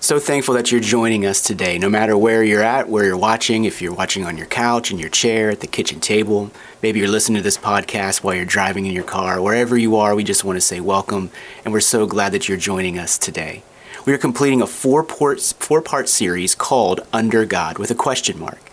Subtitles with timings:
[0.00, 3.64] So thankful that you're joining us today, no matter where you're at, where you're watching,
[3.64, 6.52] if you're watching on your couch, in your chair, at the kitchen table,
[6.82, 10.14] maybe you're listening to this podcast while you're driving in your car, wherever you are,
[10.14, 11.32] we just want to say welcome,
[11.64, 13.64] and we're so glad that you're joining us today.
[14.06, 18.38] We are completing a four part, four part series called Under God with a question
[18.38, 18.67] mark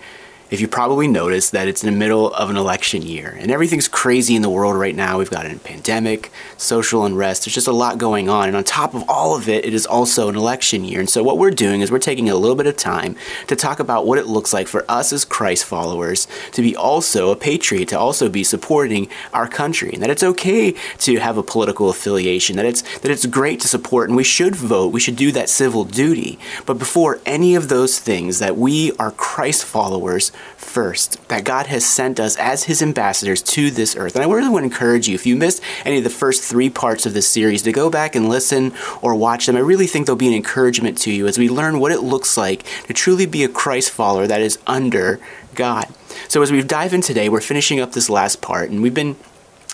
[0.51, 3.87] if you probably noticed that it's in the middle of an election year and everything's
[3.87, 5.17] crazy in the world right now.
[5.17, 8.47] We've got a pandemic, social unrest, there's just a lot going on.
[8.47, 10.99] And on top of all of it, it is also an election year.
[10.99, 13.15] And so what we're doing is we're taking a little bit of time
[13.47, 17.31] to talk about what it looks like for us as Christ followers to be also
[17.31, 21.43] a patriot, to also be supporting our country, and that it's okay to have a
[21.43, 25.15] political affiliation, that it's that it's great to support and we should vote, we should
[25.15, 26.37] do that civil duty.
[26.65, 30.31] But before any of those things, that we are Christ followers
[30.75, 34.13] first, that God has sent us as his ambassadors to this earth.
[34.13, 36.69] And I really want to encourage you, if you missed any of the first three
[36.69, 39.55] parts of this series, to go back and listen or watch them.
[39.55, 42.35] I really think they'll be an encouragement to you as we learn what it looks
[42.35, 45.21] like to truly be a Christ follower that is under
[45.53, 45.87] God.
[46.27, 49.15] So as we dive in today, we're finishing up this last part, and we've been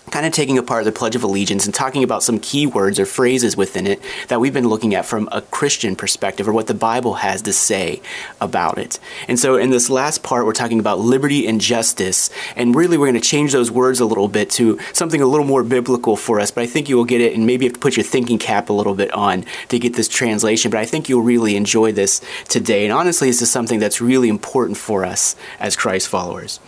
[0.09, 3.05] kind of taking apart the Pledge of Allegiance and talking about some key words or
[3.05, 6.73] phrases within it that we've been looking at from a Christian perspective or what the
[6.73, 8.01] Bible has to say
[8.41, 8.99] about it.
[9.27, 12.29] And so in this last part, we're talking about liberty and justice.
[12.55, 15.45] And really, we're going to change those words a little bit to something a little
[15.45, 16.51] more biblical for us.
[16.51, 18.37] But I think you will get it, and maybe you have to put your thinking
[18.37, 20.71] cap a little bit on to get this translation.
[20.71, 22.83] But I think you'll really enjoy this today.
[22.83, 26.59] And honestly, this is something that's really important for us as Christ followers.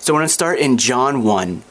[0.00, 1.62] So I want to start in John 1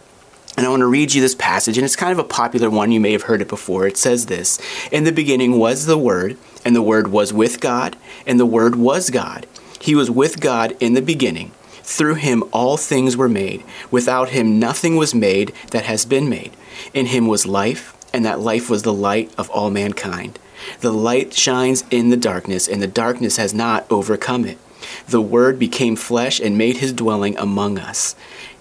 [0.62, 2.92] and I want to read you this passage, and it's kind of a popular one.
[2.92, 3.88] You may have heard it before.
[3.88, 4.60] It says this
[4.92, 8.76] In the beginning was the Word, and the Word was with God, and the Word
[8.76, 9.48] was God.
[9.80, 11.50] He was with God in the beginning.
[11.82, 13.64] Through him all things were made.
[13.90, 16.56] Without him nothing was made that has been made.
[16.94, 20.38] In him was life, and that life was the light of all mankind.
[20.82, 24.60] The light shines in the darkness, and the darkness has not overcome it.
[25.08, 28.16] The Word became flesh and made his dwelling among us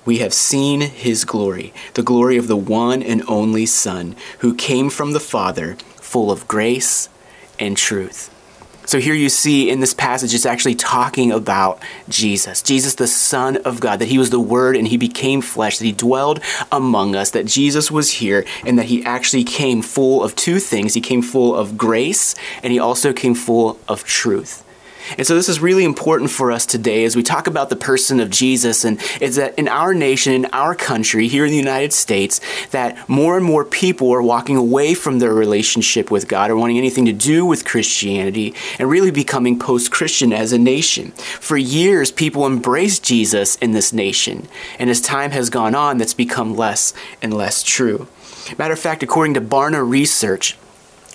[0.04, 4.90] we have seen his glory, the glory of the one and only Son, who came
[4.90, 7.08] from the Father, full of grace
[7.58, 8.34] and truth.
[8.86, 13.58] So here you see in this passage, it's actually talking about Jesus, Jesus, the Son
[13.58, 16.40] of God, that he was the Word and he became flesh, that he dwelled
[16.72, 20.94] among us, that Jesus was here, and that he actually came full of two things.
[20.94, 24.64] He came full of grace and he also came full of truth.
[25.16, 28.20] And so this is really important for us today as we talk about the person
[28.20, 31.92] of Jesus and is that in our nation, in our country, here in the United
[31.92, 32.40] States,
[32.70, 36.78] that more and more people are walking away from their relationship with God or wanting
[36.78, 41.12] anything to do with Christianity and really becoming post-Christian as a nation.
[41.40, 44.48] For years, people embraced Jesus in this nation.
[44.78, 48.08] And as time has gone on, that's become less and less true.
[48.58, 50.56] Matter of fact, according to Barna Research,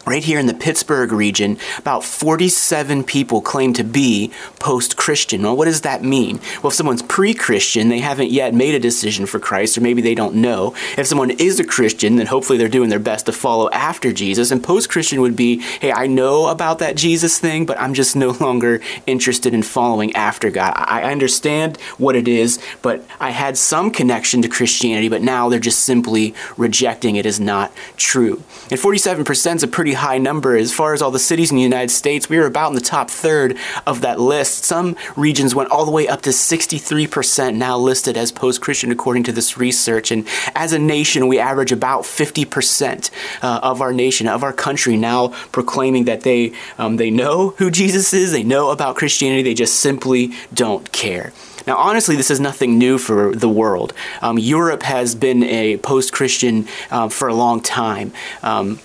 [0.05, 5.41] Right here in the Pittsburgh region, about 47 people claim to be post Christian.
[5.41, 6.39] Well, what does that mean?
[6.61, 10.03] Well, if someone's pre Christian, they haven't yet made a decision for Christ, or maybe
[10.03, 10.75] they don't know.
[10.95, 14.51] If someone is a Christian, then hopefully they're doing their best to follow after Jesus.
[14.51, 18.15] And post Christian would be, hey, I know about that Jesus thing, but I'm just
[18.15, 20.75] no longer interested in following after God.
[20.77, 25.59] I understand what it is, but I had some connection to Christianity, but now they're
[25.59, 28.43] just simply rejecting it as not true.
[28.69, 30.55] And 47% is a pretty high number.
[30.55, 32.81] As far as all the cities in the United States, we were about in the
[32.81, 34.63] top third of that list.
[34.65, 39.23] Some regions went all the way up to 63% now listed as post Christian, according
[39.23, 40.11] to this research.
[40.11, 43.09] And as a nation, we average about 50%
[43.41, 47.71] uh, of our nation, of our country, now proclaiming that they, um, they know who
[47.71, 51.33] Jesus is, they know about Christianity, they just simply don't care.
[51.67, 53.93] Now, honestly, this is nothing new for the world.
[54.21, 58.13] Um, Europe has been a post Christian uh, for a long time.
[58.43, 58.79] Um,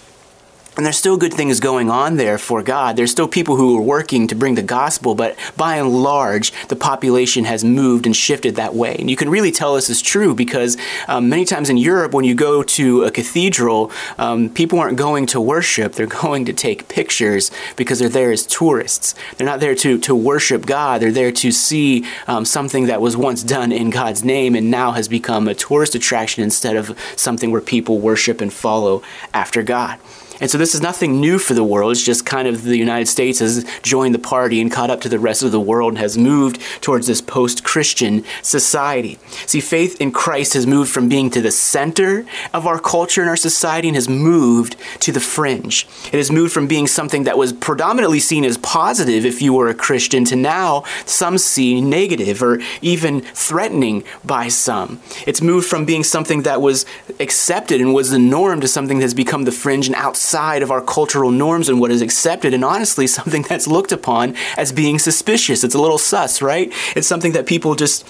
[0.77, 2.97] and there's still good things going on there for God.
[2.97, 6.77] There's still people who are working to bring the gospel, but by and large, the
[6.77, 8.95] population has moved and shifted that way.
[8.99, 10.77] And you can really tell this is true because
[11.09, 15.27] um, many times in Europe, when you go to a cathedral, um, people aren't going
[15.27, 19.15] to worship, they're going to take pictures because they're there as tourists.
[19.37, 23.17] They're not there to, to worship God, they're there to see um, something that was
[23.17, 27.51] once done in God's name and now has become a tourist attraction instead of something
[27.51, 29.03] where people worship and follow
[29.35, 29.99] after God.
[30.41, 31.93] And so this is nothing new for the world.
[31.93, 35.09] It's just kind of the United States has joined the party and caught up to
[35.09, 39.19] the rest of the world and has moved towards this post Christian society.
[39.47, 43.29] See, faith in Christ has moved from being to the center of our culture and
[43.29, 45.87] our society and has moved to the fringe.
[46.07, 49.69] It has moved from being something that was predominantly seen as positive if you were
[49.69, 55.01] a Christian to now some see negative or even threatening by some.
[55.27, 56.87] It's moved from being something that was
[57.19, 60.81] accepted and was the norm to something that's become the fringe and outside of our
[60.81, 65.65] cultural norms and what is accepted, and honestly, something that's looked upon as being suspicious.
[65.65, 66.73] It's a little sus, right?
[66.97, 68.07] It's something that people just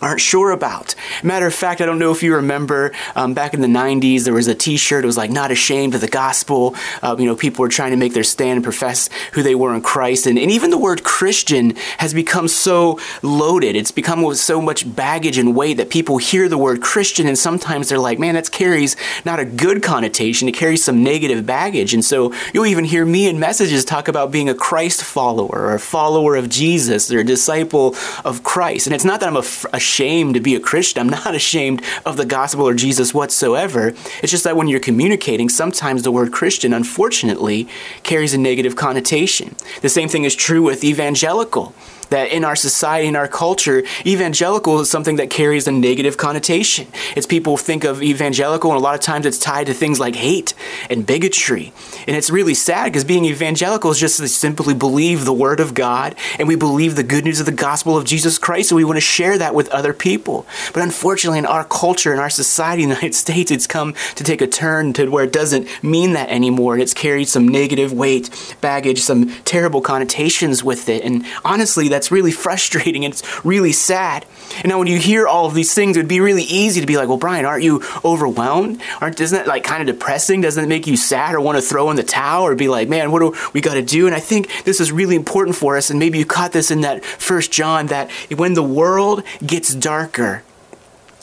[0.00, 0.94] aren't sure about.
[1.22, 4.34] Matter of fact, I don't know if you remember um, back in the 90s, there
[4.34, 6.74] was a t shirt, it was like, not ashamed of the gospel.
[7.02, 9.74] Uh, you know, people were trying to make their stand and profess who they were
[9.74, 10.26] in Christ.
[10.26, 13.76] And, and even the word Christian has become so loaded.
[13.76, 17.38] It's become with so much baggage and weight that people hear the word Christian and
[17.38, 21.94] sometimes they're like, man, that carries not a good connotation, it carries some negative baggage.
[21.94, 25.74] And so you'll even hear me in messages talk about being a Christ follower or
[25.74, 28.86] a follower of Jesus or a disciple of Christ.
[28.86, 31.00] And it's not that I'm a, a ashamed to be a Christian.
[31.00, 33.94] I'm not ashamed of the gospel or Jesus whatsoever.
[34.22, 37.66] It's just that when you're communicating, sometimes the word Christian, unfortunately,
[38.02, 39.56] carries a negative connotation.
[39.80, 41.74] The same thing is true with evangelical
[42.10, 46.86] that in our society, in our culture, evangelical is something that carries a negative connotation.
[47.16, 50.14] It's people think of evangelical, and a lot of times it's tied to things like
[50.14, 50.54] hate
[50.90, 51.72] and bigotry.
[52.06, 55.74] And it's really sad because being evangelical is just to simply believe the Word of
[55.74, 58.84] God and we believe the good news of the gospel of Jesus Christ, and we
[58.84, 60.46] want to share that with other people.
[60.72, 64.24] But unfortunately, in our culture, in our society, in the United States, it's come to
[64.24, 67.92] take a turn to where it doesn't mean that anymore, and it's carried some negative
[67.92, 71.04] weight, baggage, some terrible connotations with it.
[71.04, 74.24] And honestly, that that's really frustrating and it's really sad.
[74.58, 76.86] And now when you hear all of these things, it would be really easy to
[76.86, 78.80] be like, well, Brian, aren't you overwhelmed?
[79.00, 80.40] Aren't, isn't that like kind of depressing?
[80.40, 82.88] Doesn't it make you sad or want to throw in the towel or be like,
[82.88, 84.06] man, what do we got to do?
[84.06, 85.90] And I think this is really important for us.
[85.90, 90.44] And maybe you caught this in that first John that when the world gets darker,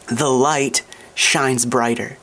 [0.07, 0.83] the light
[1.13, 2.17] shines brighter.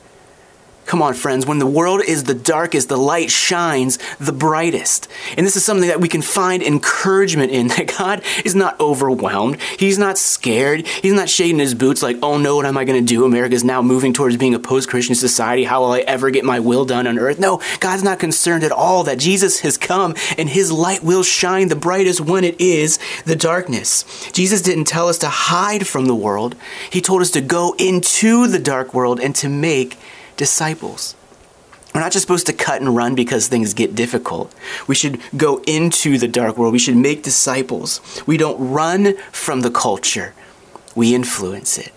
[0.86, 5.08] Come on, friends, when the world is the darkest, the light shines the brightest.
[5.36, 9.60] And this is something that we can find encouragement in that God is not overwhelmed.
[9.78, 10.86] He's not scared.
[10.86, 13.24] He's not shaking his boots like, oh no, what am I going to do?
[13.24, 15.64] America is now moving towards being a post Christian society.
[15.64, 17.38] How will I ever get my will done on earth?
[17.38, 21.68] No, God's not concerned at all that Jesus has come and his light will shine
[21.68, 24.04] the brightest when it is the darkness.
[24.32, 26.54] Jesus didn't tell us to hide from the world,
[26.90, 29.98] He told us to go into the dark world and to make
[30.36, 31.14] disciples.
[31.94, 34.54] We're not just supposed to cut and run because things get difficult.
[34.86, 36.72] We should go into the dark world.
[36.72, 38.00] We should make disciples.
[38.26, 40.34] We don't run from the culture,
[40.94, 41.92] we influence it.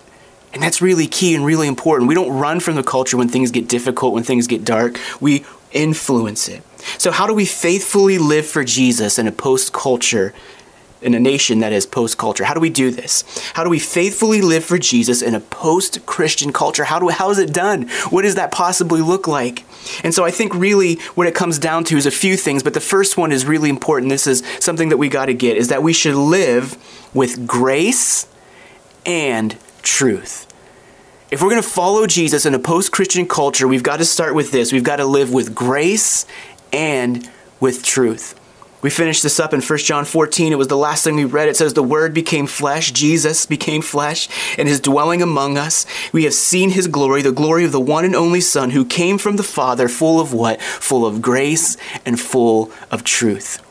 [0.54, 2.08] And that's really key and really important.
[2.08, 4.98] We don't run from the culture when things get difficult, when things get dark.
[5.20, 6.64] We influence it.
[6.98, 10.34] So, how do we faithfully live for Jesus in a post culture
[11.06, 12.44] in a nation that is post culture.
[12.44, 13.24] How do we do this?
[13.54, 16.84] How do we faithfully live for Jesus in a post Christian culture?
[16.84, 17.88] How do how is it done?
[18.10, 19.64] What does that possibly look like?
[20.04, 22.74] And so I think really what it comes down to is a few things, but
[22.74, 24.10] the first one is really important.
[24.10, 26.76] This is something that we got to get is that we should live
[27.14, 28.28] with grace
[29.06, 30.52] and truth.
[31.30, 34.34] If we're going to follow Jesus in a post Christian culture, we've got to start
[34.34, 34.74] with this.
[34.74, 36.26] We've got to live with grace
[36.74, 37.30] and
[37.60, 38.40] with truth.
[38.82, 40.54] We finished this up in 1 John 14.
[40.54, 41.50] It was the last thing we read.
[41.50, 45.86] It says, The Word became flesh, Jesus became flesh, and is dwelling among us.
[46.12, 49.18] We have seen his glory, the glory of the one and only Son who came
[49.18, 50.62] from the Father, full of what?
[50.62, 53.65] Full of grace and full of truth.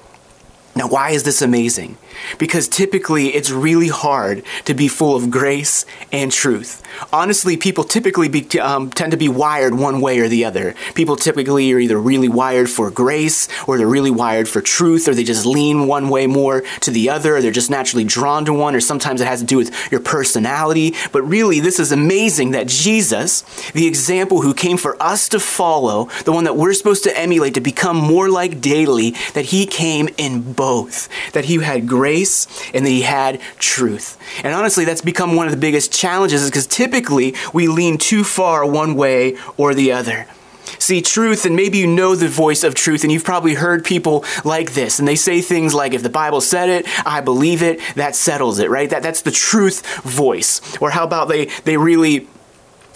[0.77, 1.97] Now, why is this amazing?
[2.39, 6.83] Because typically it's really hard to be full of grace and truth.
[7.13, 10.75] Honestly, people typically be, um, tend to be wired one way or the other.
[10.95, 15.15] People typically are either really wired for grace, or they're really wired for truth, or
[15.15, 18.53] they just lean one way more to the other, or they're just naturally drawn to
[18.53, 20.95] one, or sometimes it has to do with your personality.
[21.13, 26.09] But really, this is amazing that Jesus, the example who came for us to follow,
[26.25, 30.09] the one that we're supposed to emulate to become more like daily, that he came
[30.17, 30.64] in both.
[31.33, 34.19] That he had grace and that he had truth.
[34.43, 38.25] And honestly, that's become one of the biggest challenges is because typically we lean too
[38.25, 40.27] far one way or the other.
[40.79, 44.25] See, truth, and maybe you know the voice of truth, and you've probably heard people
[44.45, 47.81] like this, and they say things like, if the Bible said it, I believe it,
[47.95, 48.91] that settles it, right?
[48.91, 50.61] That, that's the truth voice.
[50.81, 52.29] Or how about they, they really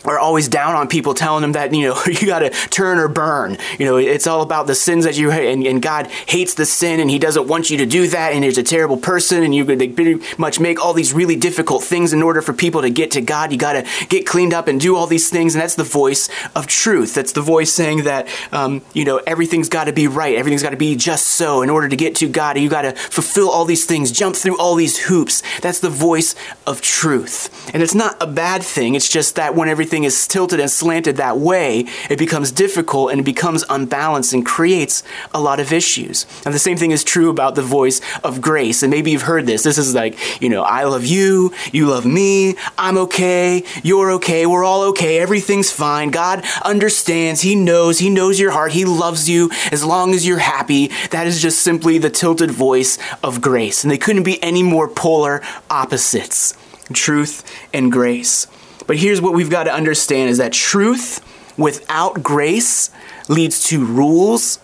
[0.05, 3.09] are always down on people telling them that you know you got to turn or
[3.09, 3.59] burn.
[3.79, 6.99] You know it's all about the sins that you and, and, god hates the sin
[6.99, 9.65] and he doesn't want you to do that and he's a terrible person and you
[9.65, 13.13] they pretty much make all these really difficult things in order for people to get
[13.13, 13.53] to god.
[13.53, 16.29] You got to get cleaned up and do all these things and that's the voice
[16.57, 17.15] of truth.
[17.15, 20.37] That's the voice saying that um, you know everything's got to be right.
[20.37, 22.59] Everything's got to be just so in order to get to god.
[22.59, 25.43] You got to fulfill all these things jump through all these hoops.
[25.61, 26.35] That's the voice
[26.67, 27.71] of truth.
[27.73, 28.95] And it's not a bad thing.
[28.95, 33.11] It's just that when everything everything is tilted and slanted that way, it becomes difficult
[33.11, 35.03] and it becomes unbalanced and creates
[35.35, 36.25] a lot of issues.
[36.45, 38.83] And the same thing is true about the voice of grace.
[38.85, 39.65] And maybe you've heard this.
[39.65, 44.47] This is like, you know, I love you, you love me, I'm okay, you're okay,
[44.47, 46.11] we're all okay, everything's fine.
[46.11, 50.39] God understands, He knows, He knows your heart, He loves you as long as you're
[50.39, 50.91] happy.
[51.11, 53.83] That is just simply the tilted voice of grace.
[53.83, 56.55] And they couldn't be any more polar opposites
[56.93, 58.47] truth and grace.
[58.89, 61.21] But here's what we've got to understand is that truth
[61.59, 62.91] without grace
[63.29, 64.59] leads to rules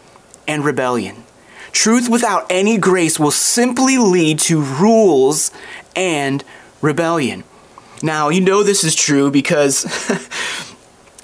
[0.49, 1.25] and rebellion.
[1.73, 5.51] Truth without any grace will simply lead to rules
[5.95, 6.43] and
[6.81, 7.45] rebellion.
[8.03, 9.85] Now, you know this is true because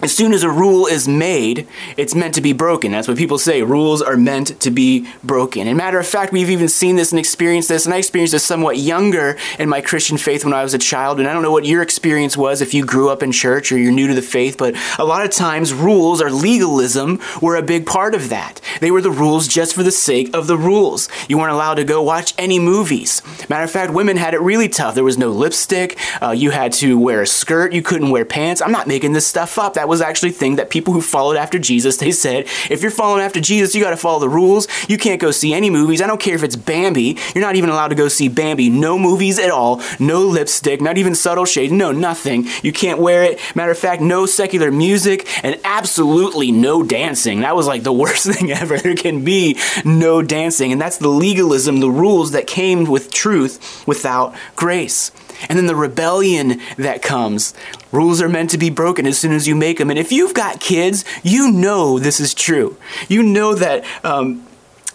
[0.03, 1.67] as soon as a rule is made,
[1.97, 2.93] it's meant to be broken.
[2.93, 3.63] That's what people say.
[3.63, 5.67] Rules are meant to be broken.
[5.67, 8.45] And matter of fact, we've even seen this and experienced this, and I experienced this
[8.45, 11.19] somewhat younger in my Christian faith when I was a child.
[11.19, 13.79] And I don't know what your experience was if you grew up in church or
[13.79, 17.63] you're new to the faith, but a lot of times rules or legalism were a
[17.63, 18.61] big part of that.
[18.81, 21.09] They were the rules just for the sake of the rules.
[21.29, 23.23] You weren't allowed to go watch any movies.
[23.49, 24.95] Matter of fact, women had it really tough.
[24.95, 25.99] There was no lipstick.
[26.23, 27.73] Uh, you had to wear a skirt.
[27.73, 28.63] You couldn't wear pants.
[28.63, 29.75] I'm not making this stuff up.
[29.75, 32.91] That was actually a thing that people who followed after Jesus, they said, if you're
[32.91, 34.67] following after Jesus, you got to follow the rules.
[34.89, 36.01] You can't go see any movies.
[36.01, 37.19] I don't care if it's Bambi.
[37.35, 38.71] You're not even allowed to go see Bambi.
[38.71, 39.83] No movies at all.
[39.99, 40.81] No lipstick.
[40.81, 41.73] Not even subtle shade.
[41.73, 42.47] No, nothing.
[42.63, 43.41] You can't wear it.
[43.55, 47.41] Matter of fact, no secular music and absolutely no dancing.
[47.41, 48.79] That was like the worst thing ever.
[48.79, 50.73] There can be no dancing.
[50.73, 55.11] And that's the legalism, the rules that came with truth without grace.
[55.49, 57.55] And then the rebellion that comes.
[57.93, 59.91] Rules are meant to be broken as soon as you make them.
[59.91, 62.77] And if you've got kids, you know this is true.
[63.09, 64.47] You know that um,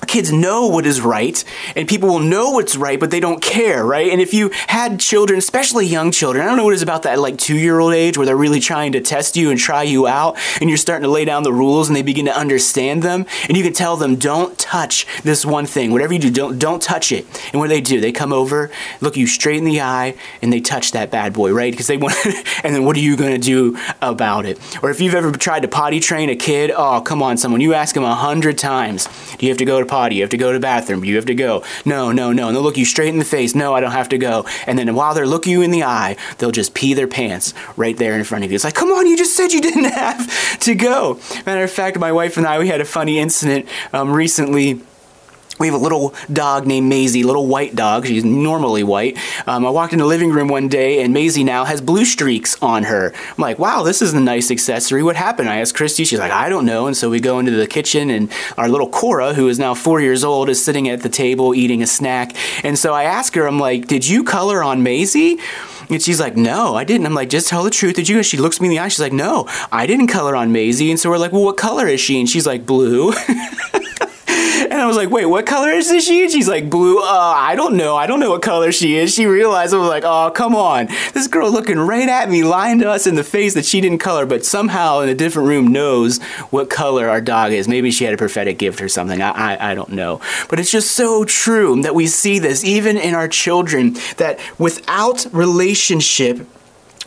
[0.07, 1.43] kids know what is right
[1.75, 4.12] and people will know what's right but they don't care right?
[4.12, 7.03] And if you had children especially young children i don't know what it is about
[7.03, 9.83] that like two year old age where they're really trying to test you and try
[9.83, 13.01] you out and you're starting to lay down the rules and they begin to understand
[13.03, 15.91] them and you can tell them don't touch this one thing.
[15.91, 17.25] Whatever you do don't don't touch it.
[17.51, 18.00] And what do they do?
[18.00, 18.71] They come over
[19.01, 21.71] look you straight in the eye and they touch that bad boy right?
[21.71, 22.15] Because they want
[22.63, 24.59] and then what are you going to do about it?
[24.83, 27.74] Or if you've ever tried to potty train a kid oh come on someone you
[27.74, 29.07] ask them a hundred times
[29.38, 30.15] do you have to go to potty.
[30.15, 31.05] You have to go to the bathroom.
[31.05, 31.63] You have to go.
[31.85, 32.47] No, no, no.
[32.47, 33.55] And they'll look you straight in the face.
[33.55, 34.45] No, I don't have to go.
[34.67, 37.95] And then while they're looking you in the eye, they'll just pee their pants right
[37.95, 38.55] there in front of you.
[38.55, 41.19] It's like, come on, you just said you didn't have to go.
[41.45, 44.81] Matter of fact, my wife and I, we had a funny incident um, recently
[45.59, 48.05] we have a little dog named Maisie, little white dog.
[48.05, 49.17] She's normally white.
[49.47, 52.62] Um, I walked in the living room one day, and Maisie now has blue streaks
[52.62, 53.13] on her.
[53.13, 55.01] I'm like, wow, this is a nice accessory.
[55.01, 55.47] What happened?
[55.47, 56.03] I asked Christy.
[56.03, 56.88] She's like, I don't know.
[56.88, 60.01] And so we go into the kitchen, and our little Cora, who is now four
[60.01, 62.35] years old, is sitting at the table eating a snack.
[62.65, 65.39] And so I ask her, I'm like, did you color on Maisie?
[65.89, 67.05] And she's like, no, I didn't.
[67.05, 67.95] I'm like, just tell the truth.
[67.95, 68.17] Did you?
[68.17, 68.88] And she looks me in the eye.
[68.88, 70.89] She's like, no, I didn't color on Maisie.
[70.89, 72.19] And so we're like, well, what color is she?
[72.19, 73.13] And she's like, blue.
[74.75, 76.24] And I was like, wait, what color is this she?
[76.24, 77.00] And she's like, blue.
[77.00, 77.96] Uh, I don't know.
[77.96, 79.13] I don't know what color she is.
[79.15, 80.88] She realized I was like, oh, come on.
[81.13, 84.00] This girl looking right at me, lying to us in the face that she didn't
[84.00, 87.70] color, but somehow in a different room knows what color our dog is.
[87.70, 89.22] Maybe she had a prophetic gift or something.
[89.22, 90.20] I, I, I don't know.
[90.50, 95.25] But it's just so true that we see this even in our children that without
[95.32, 96.46] relationship,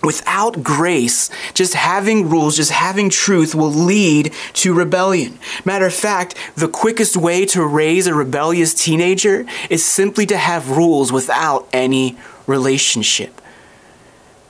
[0.02, 5.38] Without grace, just having rules, just having truth will lead to rebellion.
[5.64, 10.76] Matter of fact, the quickest way to raise a rebellious teenager is simply to have
[10.76, 13.40] rules without any relationship.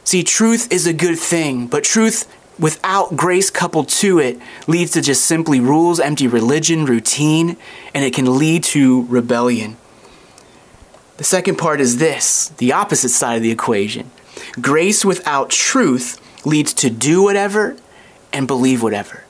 [0.05, 2.27] See, truth is a good thing, but truth
[2.59, 7.57] without grace coupled to it leads to just simply rules, empty religion, routine,
[7.95, 9.77] and it can lead to rebellion.
[11.17, 14.11] The second part is this the opposite side of the equation.
[14.61, 17.77] Grace without truth leads to do whatever
[18.33, 19.25] and believe whatever.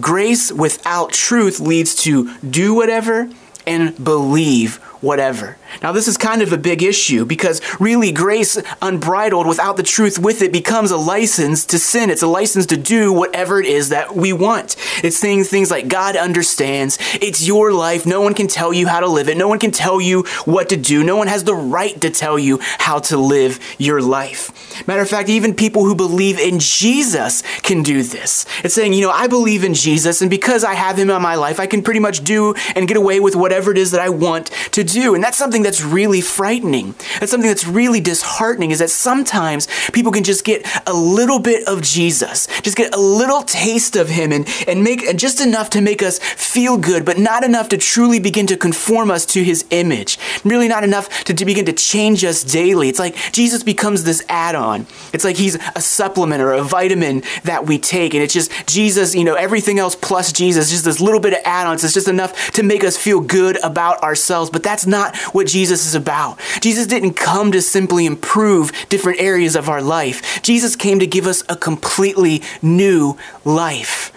[0.00, 3.28] Grace without truth leads to do whatever
[3.66, 5.56] and believe whatever.
[5.82, 10.18] Now, this is kind of a big issue because really, grace unbridled without the truth
[10.18, 12.10] with it becomes a license to sin.
[12.10, 14.76] It's a license to do whatever it is that we want.
[15.04, 16.98] It's saying things like, God understands.
[17.14, 18.06] It's your life.
[18.06, 19.36] No one can tell you how to live it.
[19.36, 21.04] No one can tell you what to do.
[21.04, 24.86] No one has the right to tell you how to live your life.
[24.86, 28.46] Matter of fact, even people who believe in Jesus can do this.
[28.64, 31.34] It's saying, you know, I believe in Jesus, and because I have him in my
[31.34, 34.08] life, I can pretty much do and get away with whatever it is that I
[34.08, 35.14] want to do.
[35.14, 36.94] And that's something that's really frightening.
[37.20, 41.66] That's something that's really disheartening is that sometimes people can just get a little bit
[41.68, 45.70] of Jesus, just get a little taste of him and, and make and just enough
[45.70, 49.44] to make us feel good, but not enough to truly begin to conform us to
[49.44, 50.18] his image.
[50.44, 52.88] Really not enough to, to begin to change us daily.
[52.88, 54.86] It's like Jesus becomes this add-on.
[55.12, 58.14] It's like he's a supplement or a vitamin that we take.
[58.14, 61.40] And it's just Jesus, you know, everything else plus Jesus, just this little bit of
[61.44, 61.84] add-ons.
[61.84, 64.50] It's just enough to make us feel good about ourselves.
[64.50, 66.38] But that's not what Jesus is about.
[66.60, 70.42] Jesus didn't come to simply improve different areas of our life.
[70.42, 74.12] Jesus came to give us a completely new life.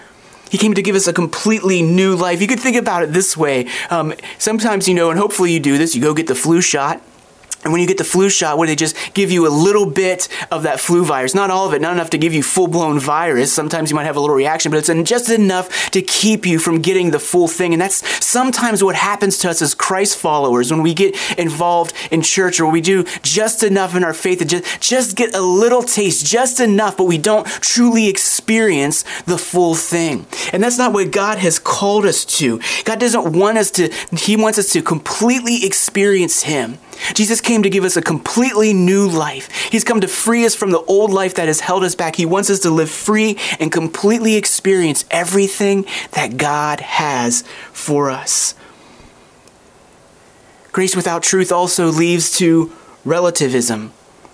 [0.50, 2.41] He came to give us a completely new life.
[2.41, 3.70] You could think about it this way.
[3.89, 7.01] Um, sometimes, you know, and hopefully you do this, you go get the flu shot
[7.63, 10.27] and when you get the flu shot, where they just give you a little bit
[10.50, 13.00] of that flu virus, not all of it, not enough to give you full blown
[13.00, 13.53] virus.
[13.53, 16.82] Sometimes you might have a little reaction, but it's just enough to keep you from
[16.82, 17.74] getting the full thing.
[17.74, 22.24] And that's sometimes what happens to us as Christ followers when we get involved in
[22.24, 25.84] church or we do just enough in our faith to just, just get a little
[25.84, 30.25] taste, just enough, but we don't truly experience the full thing.
[30.51, 32.60] And that's not what God has called us to.
[32.86, 36.80] God doesn't want us to, He wants us to completely experience Him.
[37.13, 39.50] Jesus came to give us a completely new life.
[39.72, 42.15] He's come to free us from the old life that has held us back.
[42.15, 48.55] He wants us to live free and completely experience everything that God has for us.
[50.72, 52.72] Grace without truth also leads to
[53.03, 53.91] relativism.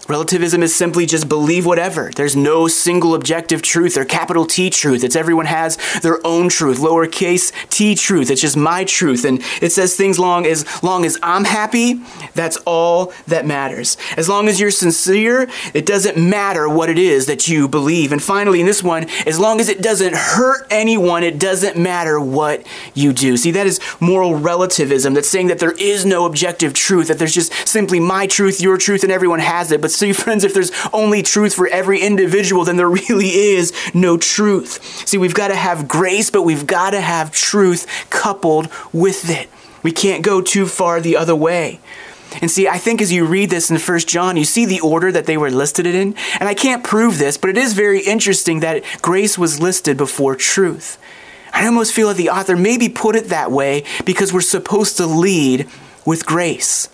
[0.08, 2.12] Relativism is simply just believe whatever.
[2.16, 5.04] There's no single objective truth or capital T truth.
[5.04, 8.32] It's everyone has their own truth, lowercase t truth.
[8.32, 9.26] It's just my truth.
[9.26, 12.02] And it says things long as long as I'm happy,
[12.34, 13.98] that's all that matters.
[14.16, 18.12] As long as you're sincere, it doesn't matter what it is that you believe.
[18.12, 22.20] And finally, in this one, as long as it doesn't hurt anyone, it doesn't matter
[22.20, 23.36] what you do.
[23.36, 25.14] See, that is moral relativism.
[25.14, 28.78] That's saying that there is no objective truth, that there's just simply my truth, your
[28.78, 29.82] truth, and everyone has it.
[29.82, 34.16] But See, friends, if there's only truth for every individual, then there really is no
[34.16, 35.08] truth.
[35.08, 39.50] See, we've got to have grace, but we've got to have truth coupled with it.
[39.82, 41.80] We can't go too far the other way.
[42.44, 45.12] And see, I think as you read this in First John, you see the order
[45.12, 46.14] that they were listed in.
[46.40, 50.36] And I can't prove this, but it is very interesting that grace was listed before
[50.36, 51.00] truth.
[51.54, 55.08] I almost feel that the author maybe put it that way because we're supposed to
[55.08, 55.68] lead
[56.06, 56.88] with grace.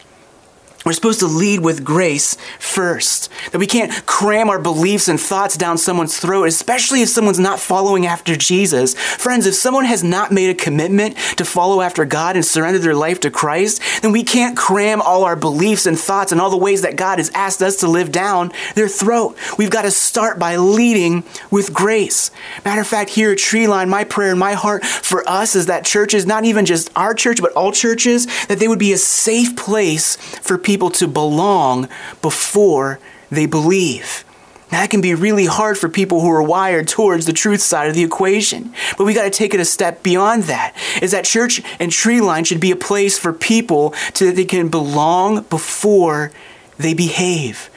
[0.85, 3.29] We're supposed to lead with grace first.
[3.51, 7.59] That we can't cram our beliefs and thoughts down someone's throat, especially if someone's not
[7.59, 8.93] following after Jesus.
[8.93, 12.95] Friends, if someone has not made a commitment to follow after God and surrender their
[12.95, 16.57] life to Christ, then we can't cram all our beliefs and thoughts and all the
[16.57, 19.37] ways that God has asked us to live down their throat.
[19.57, 22.29] We've got to start by leading with grace.
[22.65, 25.85] Matter of fact, here at Treeline, my prayer and my heart for us is that
[25.85, 29.55] churches, not even just our church, but all churches, that they would be a safe
[29.55, 31.87] place for people people to belong
[32.23, 34.25] before they believe.
[34.71, 37.93] That can be really hard for people who are wired towards the truth side of
[37.93, 38.73] the equation.
[38.97, 40.75] But we got to take it a step beyond that.
[40.99, 44.69] Is that church and Treeline should be a place for people so that they can
[44.69, 46.31] belong before
[46.79, 47.69] they behave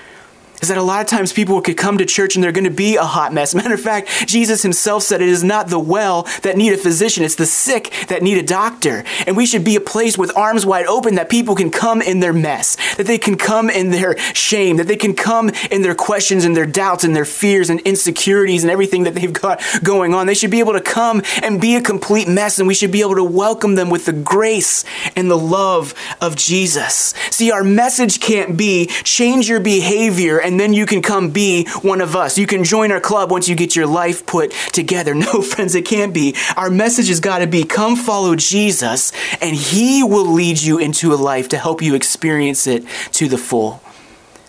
[0.62, 2.70] is that a lot of times people could come to church and they're going to
[2.70, 3.54] be a hot mess.
[3.66, 7.24] Matter of fact, Jesus himself said it is not the well that need a physician,
[7.24, 9.04] it's the sick that need a doctor.
[9.26, 12.20] And we should be a place with arms wide open that people can come in
[12.20, 15.94] their mess, that they can come in their shame, that they can come in their
[15.94, 20.14] questions and their doubts and their fears and insecurities and everything that they've got going
[20.14, 20.26] on.
[20.26, 23.00] They should be able to come and be a complete mess, and we should be
[23.00, 27.14] able to welcome them with the grace and the love of Jesus.
[27.30, 32.00] See, our message can't be change your behavior and then you can come be one
[32.00, 32.38] of us.
[32.38, 35.14] You can join our club once you get your life put together.
[35.26, 36.36] No, friends, it can't be.
[36.56, 41.12] Our message has got to be come follow Jesus, and He will lead you into
[41.12, 43.82] a life to help you experience it to the full.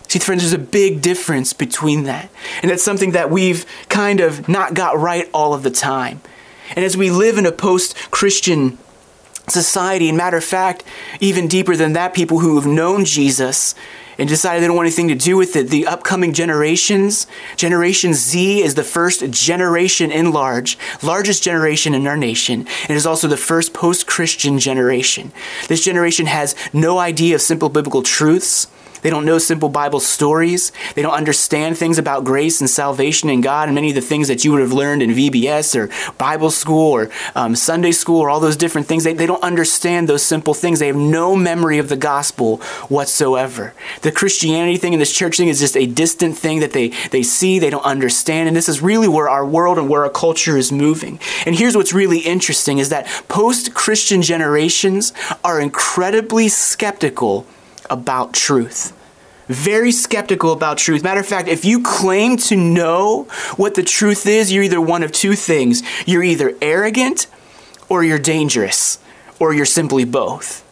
[0.06, 2.30] See, friends, there's a big difference between that.
[2.62, 6.20] And that's something that we've kind of not got right all of the time.
[6.76, 8.78] And as we live in a post Christian
[9.48, 10.84] society, and matter of fact,
[11.18, 13.74] even deeper than that, people who have known Jesus
[14.18, 15.68] and decided they don't want anything to do with it.
[15.68, 17.26] The upcoming generations,
[17.56, 23.06] Generation Z is the first generation in large, largest generation in our nation, and is
[23.06, 25.32] also the first post Christian generation.
[25.68, 28.66] This generation has no idea of simple biblical truths.
[29.02, 30.72] They don't know simple Bible stories.
[30.94, 34.28] They don't understand things about grace and salvation and God and many of the things
[34.28, 38.30] that you would have learned in VBS or Bible school or um, Sunday school or
[38.30, 39.04] all those different things.
[39.04, 40.78] They, they don't understand those simple things.
[40.78, 42.58] They have no memory of the gospel
[42.88, 43.74] whatsoever.
[44.02, 47.22] The Christianity thing and this church thing is just a distant thing that they, they
[47.22, 48.48] see, they don't understand.
[48.48, 51.20] And this is really where our world and where our culture is moving.
[51.46, 55.12] And here's what's really interesting is that post Christian generations
[55.44, 57.46] are incredibly skeptical
[57.90, 58.94] about truth.
[59.46, 61.02] Very skeptical about truth.
[61.02, 63.24] Matter of fact, if you claim to know
[63.56, 65.82] what the truth is, you're either one of two things.
[66.06, 67.26] You're either arrogant
[67.88, 68.98] or you're dangerous,
[69.40, 70.62] or you're simply both.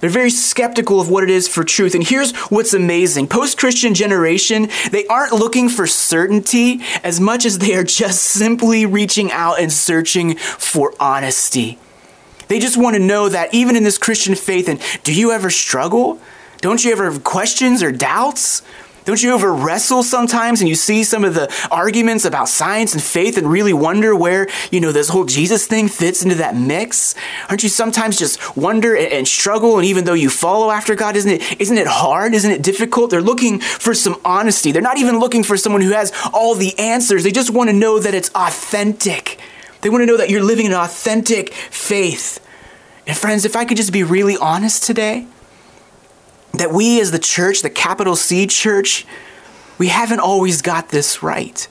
[0.00, 1.94] They're very skeptical of what it is for truth.
[1.94, 3.28] And here's what's amazing.
[3.28, 9.30] Post-Christian generation, they aren't looking for certainty as much as they are just simply reaching
[9.30, 11.78] out and searching for honesty.
[12.48, 15.50] They just want to know that even in this Christian faith, and do you ever
[15.50, 16.20] struggle?
[16.60, 18.62] Don't you ever have questions or doubts?
[19.08, 23.02] Don't you ever wrestle sometimes and you see some of the arguments about science and
[23.02, 27.14] faith and really wonder where, you know, this whole Jesus thing fits into that mix?
[27.48, 31.30] Aren't you sometimes just wonder and struggle and even though you follow after God, isn't
[31.30, 32.34] it isn't it hard?
[32.34, 33.08] Isn't it difficult?
[33.10, 34.72] They're looking for some honesty.
[34.72, 37.24] They're not even looking for someone who has all the answers.
[37.24, 39.40] They just want to know that it's authentic.
[39.80, 42.46] They want to know that you're living an authentic faith.
[43.06, 45.26] And friends, if I could just be really honest today,
[46.54, 49.06] that we as the church, the capital C church,
[49.78, 51.68] we haven't always got this right.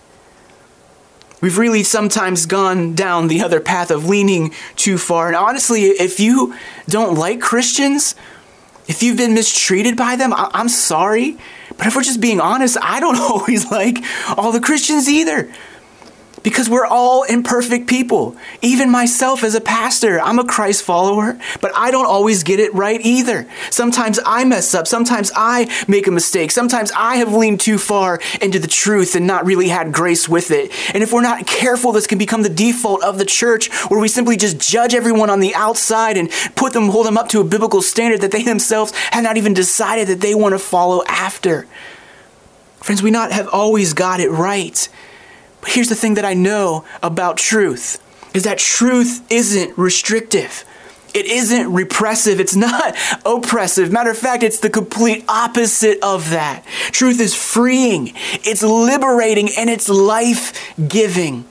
[1.41, 5.27] We've really sometimes gone down the other path of leaning too far.
[5.27, 6.55] And honestly, if you
[6.87, 8.15] don't like Christians,
[8.87, 11.37] if you've been mistreated by them, I- am sorry.
[11.77, 13.99] But if we're just being honest, I don't always like
[14.35, 15.51] all the Christians either
[16.47, 18.33] because we're all imperfect people.
[18.61, 22.73] Even myself as a pastor, I'm a Christ follower, but I don't always get it
[22.73, 23.45] right either.
[23.69, 24.87] Sometimes I mess up.
[24.87, 26.51] Sometimes I make a mistake.
[26.51, 30.49] Sometimes I have leaned too far into the truth and not really had grace with
[30.51, 30.71] it.
[30.95, 34.07] And if we're not careful, this can become the default of the church where we
[34.07, 37.43] simply just judge everyone on the outside and put them, hold them up to a
[37.43, 41.67] biblical standard that they themselves have not even decided that they want to follow after.
[42.77, 44.87] Friends, we not have always got it right.
[45.61, 50.63] But here's the thing that I know about truth is that truth isn't restrictive.
[51.13, 52.39] It isn't repressive.
[52.39, 53.91] It's not oppressive.
[53.91, 56.65] Matter of fact, it's the complete opposite of that.
[56.91, 60.53] Truth is freeing, it's liberating, and it's life
[60.87, 61.45] giving.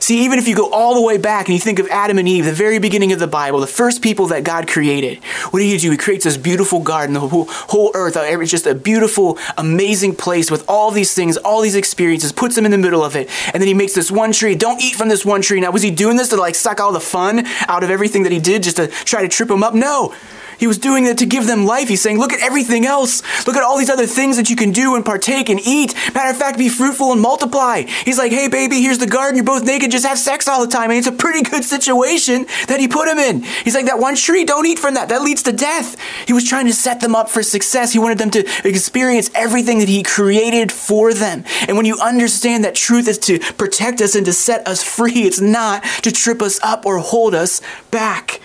[0.00, 2.28] See, even if you go all the way back and you think of Adam and
[2.28, 5.64] Eve, the very beginning of the Bible, the first people that God created, what do
[5.66, 5.90] you do?
[5.90, 10.14] He creates this beautiful garden, the whole, whole earth, uh, it's just a beautiful, amazing
[10.14, 13.28] place with all these things, all these experiences, puts them in the middle of it.
[13.52, 14.54] And then he makes this one tree.
[14.54, 15.60] Don't eat from this one tree.
[15.60, 18.32] Now, was he doing this to like suck all the fun out of everything that
[18.32, 19.74] he did just to try to trip him up?
[19.74, 20.14] No.
[20.58, 21.88] He was doing it to give them life.
[21.88, 23.22] He's saying, look at everything else.
[23.46, 25.94] Look at all these other things that you can do and partake and eat.
[26.14, 27.82] Matter of fact, be fruitful and multiply.
[27.82, 29.36] He's like, hey, baby, here's the garden.
[29.36, 29.90] You're both naked.
[29.90, 30.90] Just have sex all the time.
[30.90, 33.42] And it's a pretty good situation that he put him in.
[33.42, 35.08] He's like, that one tree, don't eat from that.
[35.08, 35.96] That leads to death.
[36.26, 37.92] He was trying to set them up for success.
[37.92, 41.44] He wanted them to experience everything that he created for them.
[41.68, 45.22] And when you understand that truth is to protect us and to set us free,
[45.22, 48.40] it's not to trip us up or hold us back.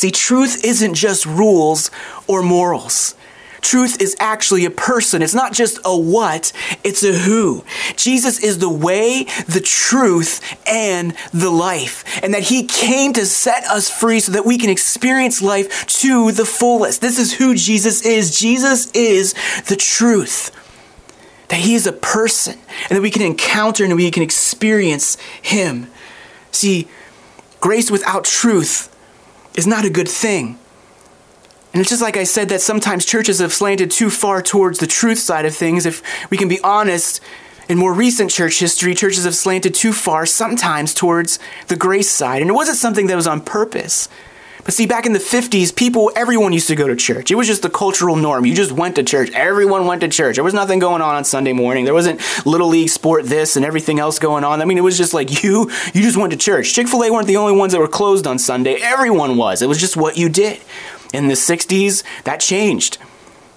[0.00, 1.90] See, truth isn't just rules
[2.26, 3.14] or morals.
[3.60, 5.20] Truth is actually a person.
[5.20, 7.66] It's not just a what, it's a who.
[7.96, 12.02] Jesus is the way, the truth, and the life.
[12.24, 16.32] And that he came to set us free so that we can experience life to
[16.32, 17.02] the fullest.
[17.02, 18.40] This is who Jesus is.
[18.40, 19.34] Jesus is
[19.68, 20.50] the truth.
[21.48, 22.58] That he is a person
[22.88, 25.88] and that we can encounter and we can experience him.
[26.52, 26.88] See,
[27.60, 28.86] grace without truth
[29.54, 30.58] is not a good thing.
[31.72, 34.86] And it's just like I said that sometimes churches have slanted too far towards the
[34.86, 35.86] truth side of things.
[35.86, 37.20] If we can be honest,
[37.68, 42.42] in more recent church history, churches have slanted too far sometimes towards the grace side.
[42.42, 44.08] And it wasn't something that was on purpose.
[44.64, 47.30] But see, back in the 50s, people, everyone used to go to church.
[47.30, 48.44] It was just the cultural norm.
[48.44, 49.30] You just went to church.
[49.30, 50.36] Everyone went to church.
[50.36, 51.84] There was nothing going on on Sunday morning.
[51.84, 54.60] There wasn't little league sport this and everything else going on.
[54.60, 56.74] I mean, it was just like you, you just went to church.
[56.74, 58.74] Chick fil A weren't the only ones that were closed on Sunday.
[58.80, 59.62] Everyone was.
[59.62, 60.60] It was just what you did.
[61.12, 62.98] In the 60s, that changed.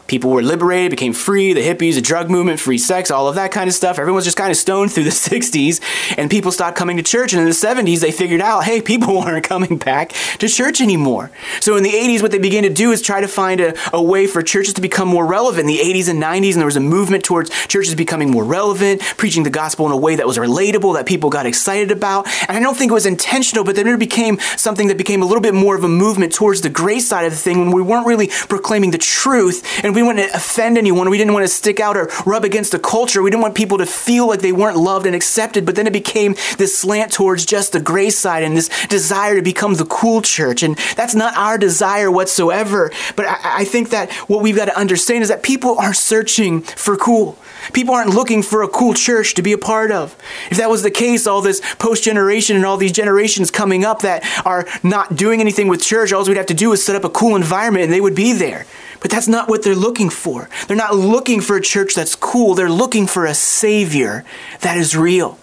[0.07, 3.51] People were liberated, became free, the hippies, the drug movement, free sex, all of that
[3.51, 3.97] kind of stuff.
[3.97, 5.79] Everyone was just kind of stoned through the 60s,
[6.17, 7.33] and people stopped coming to church.
[7.33, 11.31] And in the 70s, they figured out, hey, people aren't coming back to church anymore.
[11.61, 14.01] So in the 80s, what they began to do is try to find a, a
[14.01, 15.61] way for churches to become more relevant.
[15.61, 19.01] In the 80s and 90s, and there was a movement towards churches becoming more relevant,
[19.17, 22.27] preaching the gospel in a way that was relatable, that people got excited about.
[22.47, 25.25] And I don't think it was intentional, but then it became something that became a
[25.25, 27.81] little bit more of a movement towards the grace side of the thing when we
[27.81, 31.09] weren't really proclaiming the truth and we didn't want to offend anyone.
[31.09, 33.21] We didn't want to stick out or rub against the culture.
[33.21, 35.65] We didn't want people to feel like they weren't loved and accepted.
[35.65, 39.41] But then it became this slant towards just the grace side and this desire to
[39.41, 40.63] become the cool church.
[40.63, 42.91] And that's not our desire whatsoever.
[43.15, 46.61] But I, I think that what we've got to understand is that people are searching
[46.61, 47.37] for cool.
[47.71, 50.15] People aren't looking for a cool church to be a part of.
[50.51, 54.01] If that was the case, all this post generation and all these generations coming up
[54.01, 57.05] that are not doing anything with church, all we'd have to do is set up
[57.05, 58.65] a cool environment and they would be there.
[59.03, 60.49] But that's not what they're looking for.
[60.67, 62.55] They're not looking for a church that's cool.
[62.55, 64.23] They're looking for a Savior
[64.61, 65.37] that is real.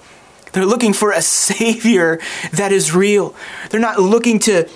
[0.53, 2.19] They're looking for a Savior
[2.53, 3.35] that is real.
[3.69, 4.69] They're not looking to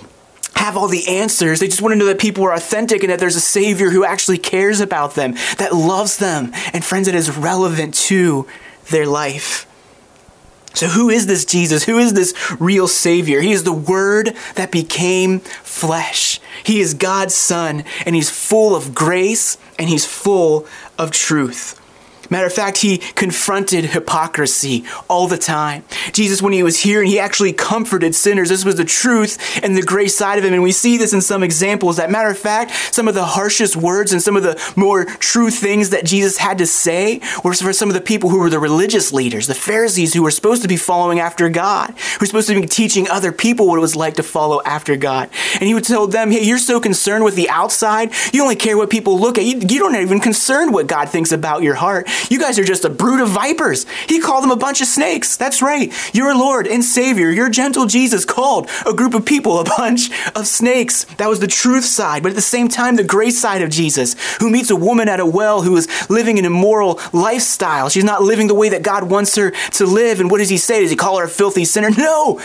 [0.55, 1.59] have all the answers.
[1.59, 4.05] They just want to know that people are authentic and that there's a Savior who
[4.05, 8.47] actually cares about them, that loves them, and friends, that is relevant to
[8.91, 9.67] their life.
[10.75, 11.85] So, who is this Jesus?
[11.85, 13.39] Who is this real Savior?
[13.41, 16.41] He is the Word that became flesh.
[16.63, 21.81] He is God's Son, and He's full of grace and He's full of truth.
[22.29, 25.83] Matter of fact, he confronted hypocrisy all the time.
[26.11, 28.49] Jesus, when he was here, and he actually comforted sinners.
[28.49, 30.53] This was the truth and the grace side of him.
[30.53, 31.97] And we see this in some examples.
[31.97, 35.49] That matter of fact, some of the harshest words and some of the more true
[35.49, 38.59] things that Jesus had to say were for some of the people who were the
[38.59, 42.47] religious leaders, the Pharisees who were supposed to be following after God, who were supposed
[42.47, 45.29] to be teaching other people what it was like to follow after God.
[45.53, 48.77] And he would tell them, hey, you're so concerned with the outside, you only care
[48.77, 49.45] what people look at.
[49.45, 52.07] You, you don't even concerned what God thinks about your heart.
[52.29, 53.85] You guys are just a brood of vipers.
[54.07, 55.37] He called them a bunch of snakes.
[55.37, 55.93] That's right.
[56.13, 60.47] Your Lord and Savior, your gentle Jesus, called a group of people a bunch of
[60.47, 61.05] snakes.
[61.15, 62.23] That was the truth side.
[62.23, 65.19] But at the same time, the grace side of Jesus, who meets a woman at
[65.19, 67.89] a well who is living an immoral lifestyle.
[67.89, 70.19] She's not living the way that God wants her to live.
[70.19, 70.81] And what does he say?
[70.81, 71.89] Does he call her a filthy sinner?
[71.89, 72.41] No.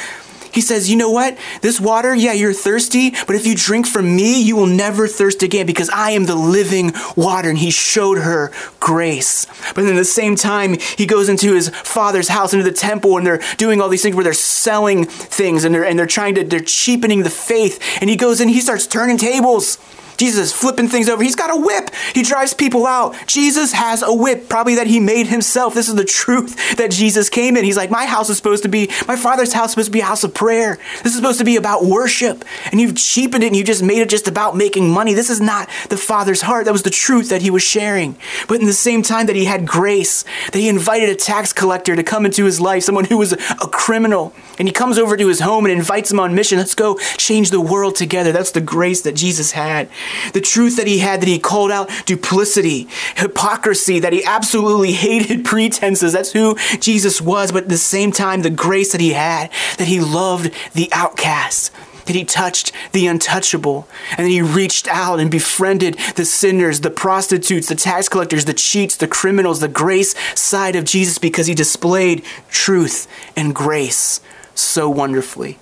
[0.53, 1.37] He says, You know what?
[1.63, 5.43] This water, yeah, you're thirsty, but if you drink from me, you will never thirst
[5.43, 7.51] again because I am the living water.
[7.51, 9.47] And he showed her grace.
[9.75, 13.17] But then at the same time, he goes into his father's house, into the temple,
[13.17, 16.35] and they're doing all these things where they're selling things and they're, and they're trying
[16.35, 17.81] to, they're cheapening the faith.
[18.01, 19.79] And he goes in, he starts turning tables.
[20.21, 21.23] Jesus is flipping things over.
[21.23, 21.95] He's got a whip.
[22.15, 23.17] He drives people out.
[23.27, 25.73] Jesus has a whip, probably that he made himself.
[25.73, 27.65] This is the truth that Jesus came in.
[27.65, 30.01] He's like, My house is supposed to be, my father's house is supposed to be
[30.01, 30.79] a house of prayer.
[31.03, 32.45] This is supposed to be about worship.
[32.71, 35.15] And you've cheapened it and you just made it just about making money.
[35.15, 36.67] This is not the father's heart.
[36.67, 38.15] That was the truth that he was sharing.
[38.47, 41.97] But in the same time that he had grace, that he invited a tax collector
[41.97, 44.35] to come into his life, someone who was a criminal.
[44.59, 46.59] And he comes over to his home and invites him on mission.
[46.59, 48.33] Let's go change the world together.
[48.33, 49.89] That's the grace that Jesus had
[50.33, 55.45] the truth that he had, that he called out duplicity, hypocrisy, that he absolutely hated
[55.45, 56.13] pretenses.
[56.13, 57.53] That's who Jesus was.
[57.53, 61.73] But at the same time, the grace that he had, that he loved the outcast
[62.07, 66.91] that he touched the untouchable, and that he reached out and befriended the sinners, the
[66.91, 71.55] prostitutes, the tax collectors, the cheats, the criminals, the grace side of Jesus because he
[71.55, 74.21] displayed truth and grace
[74.57, 75.59] so wonderfully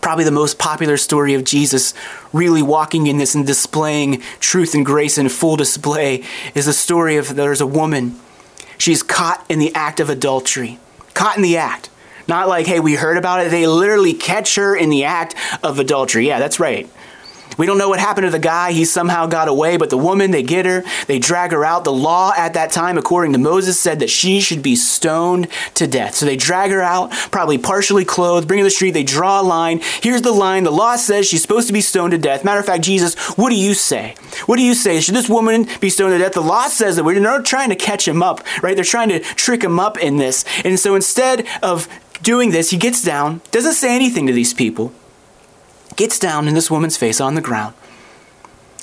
[0.00, 1.94] probably the most popular story of Jesus
[2.32, 7.16] really walking in this and displaying truth and grace in full display is the story
[7.16, 8.18] of there's a woman.
[8.78, 10.78] She's caught in the act of adultery.
[11.14, 11.90] Caught in the act.
[12.28, 13.50] Not like, hey, we heard about it.
[13.50, 16.28] They literally catch her in the act of adultery.
[16.28, 16.88] Yeah, that's right.
[17.58, 18.72] We don't know what happened to the guy.
[18.72, 21.84] He somehow got away, but the woman, they get her, they drag her out.
[21.84, 25.86] The law at that time, according to Moses, said that she should be stoned to
[25.86, 26.14] death.
[26.14, 28.92] So they drag her out, probably partially clothed, bring her to the street.
[28.92, 29.80] They draw a line.
[30.02, 30.64] Here's the line.
[30.64, 32.44] The law says she's supposed to be stoned to death.
[32.44, 34.14] Matter of fact, Jesus, what do you say?
[34.46, 35.00] What do you say?
[35.00, 36.32] Should this woman be stoned to death?
[36.32, 38.74] The law says that we're not trying to catch him up, right?
[38.74, 40.44] They're trying to trick him up in this.
[40.64, 41.88] And so instead of
[42.22, 44.92] doing this, he gets down, doesn't say anything to these people
[46.00, 47.74] gets down in this woman's face on the ground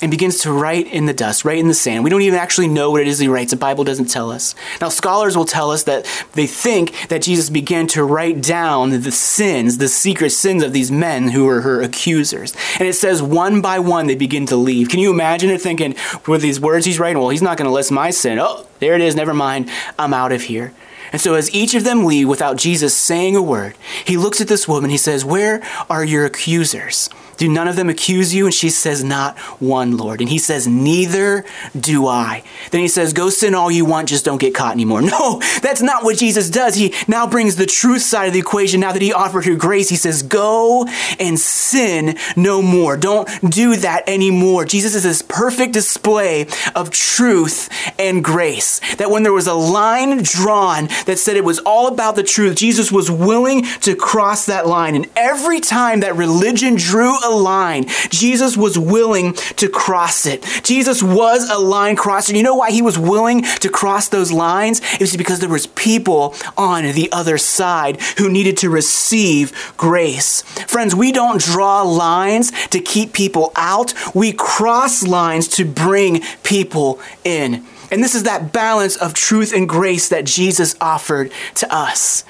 [0.00, 2.04] and begins to write in the dust, write in the sand.
[2.04, 3.50] We don't even actually know what it is he writes.
[3.50, 4.54] The Bible doesn't tell us.
[4.80, 9.10] Now, scholars will tell us that they think that Jesus began to write down the
[9.10, 12.54] sins, the secret sins of these men who were her accusers.
[12.78, 14.88] And it says one by one they begin to leave.
[14.88, 15.96] Can you imagine it thinking,
[16.28, 18.38] with these words he's writing, well, he's not going to list my sin.
[18.38, 19.16] Oh, there it is.
[19.16, 19.68] Never mind.
[19.98, 20.72] I'm out of here.
[21.12, 24.48] And so, as each of them leave without Jesus saying a word, he looks at
[24.48, 24.90] this woman.
[24.90, 27.08] He says, Where are your accusers?
[27.38, 28.44] Do none of them accuse you?
[28.44, 30.20] And she says, Not one, Lord.
[30.20, 31.44] And he says, Neither
[31.78, 32.42] do I.
[32.70, 35.02] Then he says, Go sin all you want, just don't get caught anymore.
[35.08, 36.74] No, that's not what Jesus does.
[36.74, 38.80] He now brings the truth side of the equation.
[38.80, 40.86] Now that he offered her grace, he says, Go
[41.18, 42.98] and sin no more.
[42.98, 44.66] Don't do that anymore.
[44.66, 48.80] Jesus is this perfect display of truth and grace.
[48.96, 52.56] That when there was a line drawn that said it was all about the truth.
[52.56, 54.94] Jesus was willing to cross that line.
[54.94, 60.42] And every time that religion drew a line, Jesus was willing to cross it.
[60.62, 62.34] Jesus was a line crosser.
[62.34, 64.80] You know why he was willing to cross those lines?
[64.94, 70.42] It was because there was people on the other side who needed to receive grace.
[70.66, 73.94] Friends, we don't draw lines to keep people out.
[74.14, 77.66] We cross lines to bring people in.
[77.90, 82.24] And this is that balance of truth and grace that Jesus offered to us.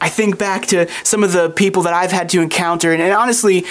[0.00, 3.12] I think back to some of the people that I've had to encounter, and, and
[3.12, 3.64] honestly,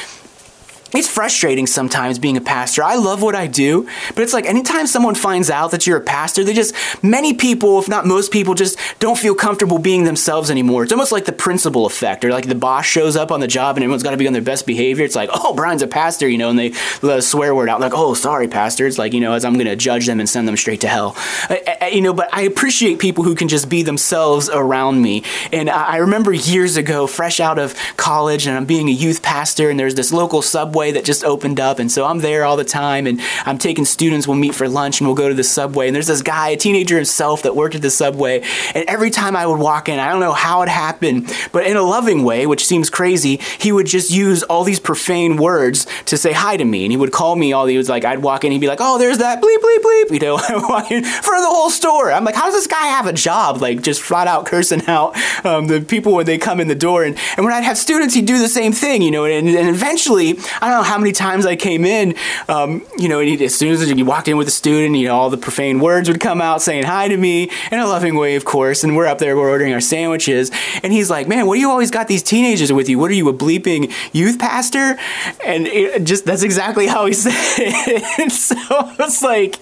[0.93, 2.83] it's frustrating sometimes being a pastor.
[2.83, 6.01] I love what I do, but it's like anytime someone finds out that you're a
[6.01, 6.73] pastor, they just,
[7.03, 10.83] many people, if not most people, just don't feel comfortable being themselves anymore.
[10.83, 13.75] It's almost like the principal effect, or like the boss shows up on the job
[13.75, 15.03] and everyone's got to be on their best behavior.
[15.03, 17.81] It's like, oh, Brian's a pastor, you know, and they let a swear word out,
[17.81, 18.87] like, oh, sorry, pastor.
[18.87, 20.87] It's like, you know, as I'm going to judge them and send them straight to
[20.87, 21.15] hell.
[21.49, 25.23] I, I, you know, but I appreciate people who can just be themselves around me.
[25.51, 29.69] And I remember years ago, fresh out of college, and I'm being a youth pastor,
[29.69, 32.55] and there's this local subway subway that just opened up, and so I'm there all
[32.55, 34.27] the time, and I'm taking students.
[34.27, 35.87] We'll meet for lunch, and we'll go to the subway.
[35.87, 38.43] And there's this guy, a teenager himself, that worked at the subway,
[38.75, 41.77] and every time I would walk in, I don't know how it happened, but in
[41.77, 46.15] a loving way, which seems crazy, he would just use all these profane words to
[46.15, 47.65] say hi to me, and he would call me all.
[47.65, 50.11] He was like, I'd walk in, he'd be like, "Oh, there's that bleep bleep bleep,"
[50.11, 50.35] you know,
[50.69, 52.11] walking for the whole store.
[52.11, 53.61] I'm like, how does this guy have a job?
[53.61, 57.03] Like just flat out cursing out um, the people when they come in the door,
[57.03, 59.69] and and when I'd have students, he'd do the same thing, you know, and, and
[59.69, 60.37] eventually
[60.67, 62.15] don't know how many times I came in,
[62.47, 65.15] um, you know, he, as soon as you walked in with a student, you know,
[65.15, 68.35] all the profane words would come out saying hi to me in a loving way,
[68.35, 68.83] of course.
[68.83, 70.51] And we're up there, we're ordering our sandwiches.
[70.83, 72.99] And he's like, man, what do you always got these teenagers with you?
[72.99, 74.97] What are you, a bleeping youth pastor?
[75.45, 78.31] And it just, that's exactly how he said it.
[78.31, 78.55] so
[78.99, 79.59] it's like,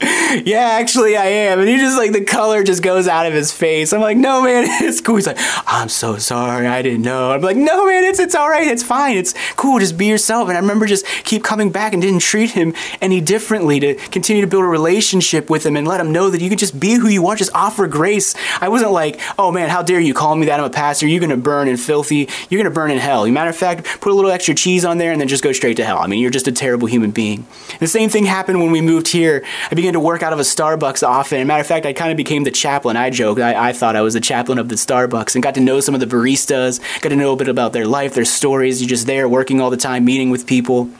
[0.44, 1.58] yeah, actually I am.
[1.58, 3.92] And he just like the color just goes out of his face.
[3.92, 5.16] I'm like, no man, it's cool.
[5.16, 7.32] He's like, I'm so sorry, I didn't know.
[7.32, 10.48] I'm like, no man, it's it's all right, it's fine, it's cool, just be yourself.
[10.48, 14.42] And I remember just keep coming back and didn't treat him any differently to continue
[14.42, 16.94] to build a relationship with him and let him know that you can just be
[16.94, 18.34] who you are, just offer grace.
[18.60, 20.60] I wasn't like, oh man, how dare you call me that?
[20.60, 21.08] I'm a pastor.
[21.08, 22.28] You're gonna burn in filthy.
[22.50, 23.24] You're gonna burn in hell.
[23.24, 25.52] As matter of fact, put a little extra cheese on there and then just go
[25.52, 25.98] straight to hell.
[25.98, 27.46] I mean, you're just a terrible human being.
[27.80, 29.44] The same thing happened when we moved here.
[29.70, 31.46] I began to work out of a Starbucks often.
[31.46, 32.96] matter of fact, I kind of became the chaplain.
[32.96, 33.40] I joked.
[33.40, 35.94] I, I thought I was the chaplain of the Starbucks and got to know some
[35.94, 38.80] of the baristas, got to know a bit about their life, their stories.
[38.80, 40.90] You're just there working all the time, meeting with people.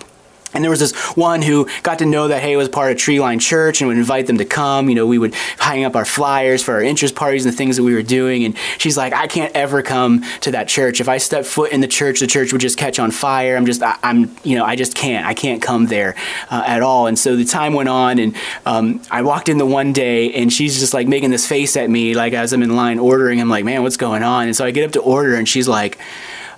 [0.54, 3.40] And there was this one who got to know that, hey, was part of Treeline
[3.40, 4.88] Church and would invite them to come.
[4.88, 7.76] You know, we would hang up our flyers for our interest parties and the things
[7.76, 8.44] that we were doing.
[8.44, 11.00] And she's like, I can't ever come to that church.
[11.00, 13.56] If I step foot in the church, the church would just catch on fire.
[13.56, 15.26] I'm just, I, am you know, I just can't.
[15.26, 16.14] I can't come there
[16.50, 17.06] uh, at all.
[17.06, 18.34] And so the time went on, and
[18.64, 21.90] um, I walked in the one day, and she's just like making this face at
[21.90, 23.40] me, like as I'm in line ordering.
[23.40, 24.46] I'm like, man, what's going on?
[24.46, 25.98] And so I get up to order, and she's like,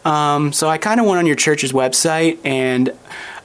[0.04, 2.96] um, so I kind of went on your church's website and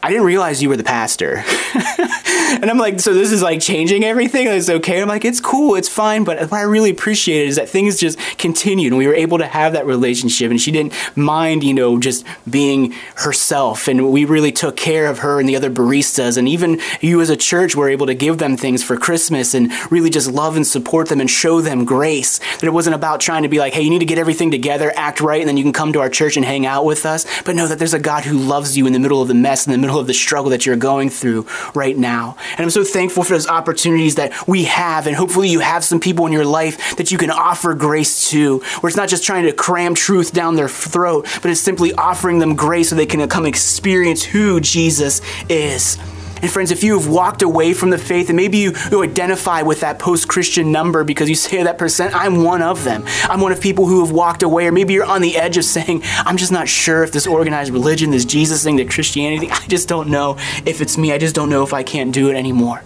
[0.05, 1.37] I didn't realize you were the pastor.
[1.75, 4.45] and I'm like, so this is like changing everything.
[4.45, 5.01] It's okay.
[5.01, 6.23] I'm like, it's cool, it's fine.
[6.23, 9.47] But what I really appreciated is that things just continued and we were able to
[9.47, 10.51] have that relationship.
[10.51, 13.87] And she didn't mind, you know, just being herself.
[13.87, 16.37] And we really took care of her and the other baristas.
[16.37, 19.71] And even you as a church were able to give them things for Christmas and
[19.91, 22.37] really just love and support them and show them grace.
[22.59, 24.93] That it wasn't about trying to be like, hey, you need to get everything together,
[24.95, 27.25] act right, and then you can come to our church and hang out with us.
[27.43, 29.65] But know that there's a God who loves you in the middle of the mess,
[29.65, 32.35] in the middle middle of the struggle that you're going through right now.
[32.51, 35.07] And I'm so thankful for those opportunities that we have.
[35.07, 38.59] And hopefully, you have some people in your life that you can offer grace to,
[38.81, 42.39] where it's not just trying to cram truth down their throat, but it's simply offering
[42.39, 45.97] them grace so they can come experience who Jesus is.
[46.41, 49.61] And friends, if you have walked away from the faith and maybe you, you identify
[49.61, 53.03] with that post Christian number because you say that percent, I'm one of them.
[53.23, 55.65] I'm one of people who have walked away, or maybe you're on the edge of
[55.65, 59.65] saying, I'm just not sure if this organized religion, this Jesus thing, the Christianity, I
[59.67, 61.13] just don't know if it's me.
[61.13, 62.83] I just don't know if I can't do it anymore.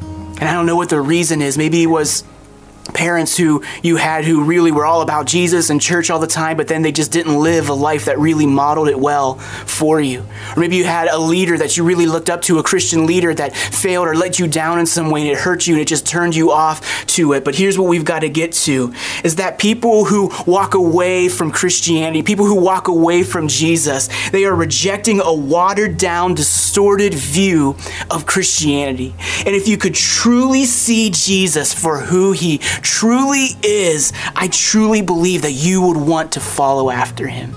[0.00, 1.56] And I don't know what the reason is.
[1.56, 2.24] Maybe it was
[2.92, 6.56] parents who you had who really were all about Jesus and church all the time,
[6.56, 10.20] but then they just didn't live a life that really modeled it well for you.
[10.56, 13.34] Or maybe you had a leader that you really looked up to, a Christian leader
[13.34, 15.88] that failed or let you down in some way and it hurt you and it
[15.88, 17.44] just turned you off to it.
[17.44, 18.92] But here's what we've got to get to
[19.24, 24.44] is that people who walk away from Christianity, people who walk away from Jesus, they
[24.44, 27.76] are rejecting a watered down, distorted view
[28.10, 29.14] of Christianity.
[29.46, 35.42] And if you could truly see Jesus for who he truly is, I truly believe
[35.42, 37.54] that you would want to follow after him.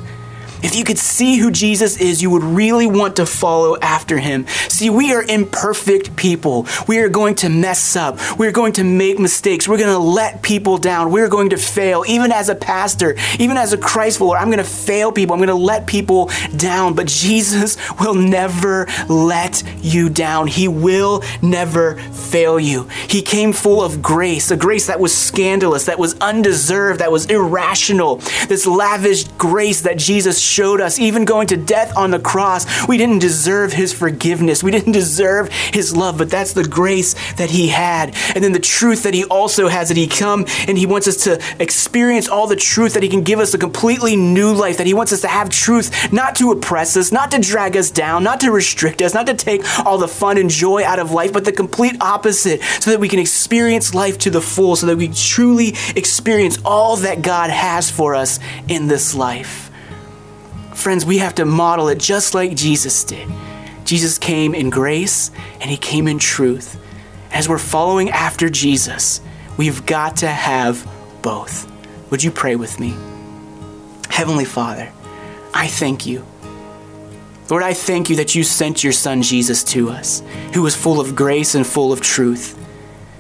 [0.66, 4.48] If you could see who Jesus is, you would really want to follow after him.
[4.68, 6.66] See, we are imperfect people.
[6.88, 8.18] We are going to mess up.
[8.40, 9.68] We're going to make mistakes.
[9.68, 11.12] We're going to let people down.
[11.12, 12.04] We're going to fail.
[12.08, 15.36] Even as a pastor, even as a Christ follower, I'm going to fail people.
[15.36, 16.96] I'm going to let people down.
[16.96, 20.48] But Jesus will never let you down.
[20.48, 22.88] He will never fail you.
[23.08, 27.28] He came full of grace, a grace that was scandalous, that was undeserved, that was
[27.28, 28.16] irrational.
[28.48, 32.88] This lavish grace that Jesus showed us, even going to death on the cross.
[32.88, 34.64] We didn't deserve his forgiveness.
[34.64, 38.16] We didn't deserve his love, but that's the grace that he had.
[38.34, 41.18] And then the truth that he also has that he come and he wants us
[41.26, 44.88] to experience all the truth that he can give us a completely new life, that
[44.88, 48.24] he wants us to have truth not to oppress us, not to drag us down,
[48.24, 51.34] not to restrict us, not to take all the fun and joy out of life,
[51.34, 54.98] but the complete opposite so that we can experience life to the full, so that
[54.98, 58.40] we truly experience all that God has for us
[58.70, 59.65] in this life.
[60.86, 63.28] Friends, we have to model it just like Jesus did.
[63.86, 66.80] Jesus came in grace and he came in truth.
[67.32, 69.20] As we're following after Jesus,
[69.58, 70.88] we've got to have
[71.24, 71.68] both.
[72.12, 72.96] Would you pray with me?
[74.12, 74.92] Heavenly Father,
[75.56, 76.24] I thank you.
[77.50, 80.22] Lord, I thank you that you sent your son Jesus to us,
[80.54, 82.64] who was full of grace and full of truth.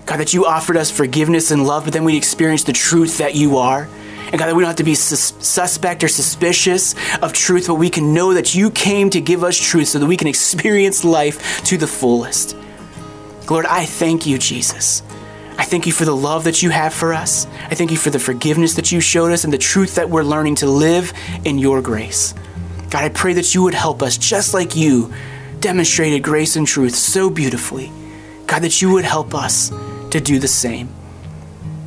[0.05, 3.33] God, that you offered us forgiveness and love, but then we experienced the truth that
[3.33, 3.89] you are.
[4.31, 7.75] And God, that we don't have to be sus- suspect or suspicious of truth, but
[7.75, 11.03] we can know that you came to give us truth so that we can experience
[11.03, 12.55] life to the fullest.
[13.49, 15.03] Lord, I thank you, Jesus.
[15.57, 17.45] I thank you for the love that you have for us.
[17.69, 20.23] I thank you for the forgiveness that you showed us and the truth that we're
[20.23, 21.13] learning to live
[21.45, 22.33] in your grace.
[22.89, 25.13] God, I pray that you would help us just like you
[25.59, 27.91] demonstrated grace and truth so beautifully.
[28.47, 29.71] God, that you would help us
[30.11, 30.89] to do the same.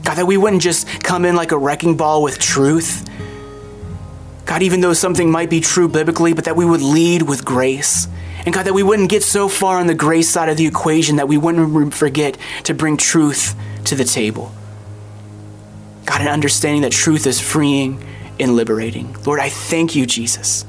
[0.09, 3.07] God, that we wouldn't just come in like a wrecking ball with truth.
[4.47, 8.09] God, even though something might be true biblically, but that we would lead with grace.
[8.47, 11.17] And God, that we wouldn't get so far on the grace side of the equation
[11.17, 13.55] that we wouldn't forget to bring truth
[13.85, 14.51] to the table.
[16.07, 18.03] God, an understanding that truth is freeing
[18.41, 19.15] and liberating.
[19.27, 20.65] Lord, I thank you, Jesus.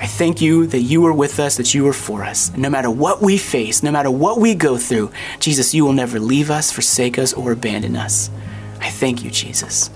[0.00, 2.50] I thank you that you are with us, that you are for us.
[2.50, 5.10] And no matter what we face, no matter what we go through,
[5.40, 8.30] Jesus, you will never leave us, forsake us, or abandon us.
[8.82, 9.90] I thank you, Jesus.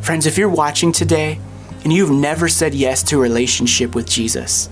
[0.00, 1.40] Friends, if you're watching today
[1.82, 4.70] and you've never said yes to a relationship with Jesus,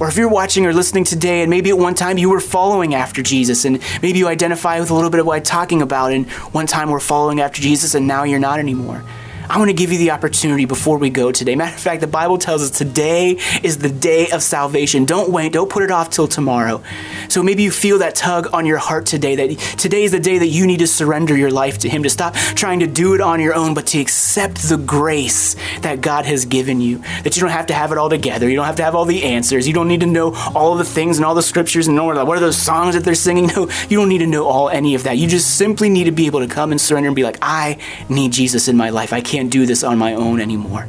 [0.00, 2.94] or if you're watching or listening today and maybe at one time you were following
[2.94, 6.12] after Jesus and maybe you identify with a little bit of what I'm talking about
[6.12, 9.04] and one time we're following after Jesus and now you're not anymore.
[9.50, 11.56] I want to give you the opportunity before we go today.
[11.56, 15.06] Matter of fact, the Bible tells us today is the day of salvation.
[15.06, 16.80] Don't wait, don't put it off till tomorrow.
[17.28, 20.38] So maybe you feel that tug on your heart today that today is the day
[20.38, 23.20] that you need to surrender your life to Him, to stop trying to do it
[23.20, 26.98] on your own, but to accept the grace that God has given you.
[27.24, 28.48] That you don't have to have it all together.
[28.48, 29.66] You don't have to have all the answers.
[29.66, 32.36] You don't need to know all the things and all the scriptures and know what
[32.36, 33.48] are those songs that they're singing.
[33.56, 35.18] No, you don't need to know all any of that.
[35.18, 37.78] You just simply need to be able to come and surrender and be like, I
[38.08, 39.12] need Jesus in my life.
[39.12, 40.86] I can't can't do this on my own anymore.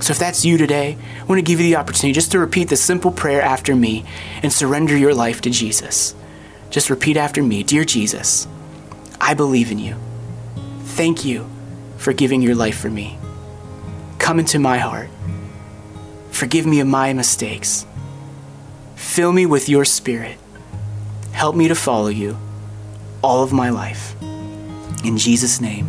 [0.00, 2.70] So if that's you today, I want to give you the opportunity just to repeat
[2.70, 4.06] the simple prayer after me
[4.42, 6.14] and surrender your life to Jesus.
[6.70, 8.48] Just repeat after me Dear Jesus,
[9.20, 9.94] I believe in you.
[10.96, 11.46] Thank you
[11.98, 13.18] for giving your life for me.
[14.18, 15.10] Come into my heart.
[16.30, 17.84] Forgive me of my mistakes.
[18.94, 20.38] Fill me with your spirit.
[21.32, 22.38] Help me to follow you
[23.22, 24.14] all of my life.
[25.04, 25.86] In Jesus' name,